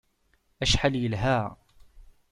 [0.63, 1.39] Acḥal yelha!